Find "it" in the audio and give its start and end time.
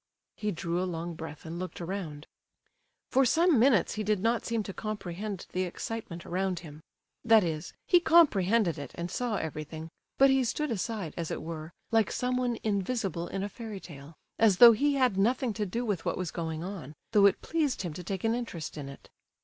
8.79-8.93, 11.29-11.43, 17.27-17.43, 18.89-19.07